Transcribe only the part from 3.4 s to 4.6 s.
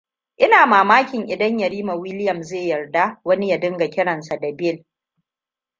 ya dinga kiransa da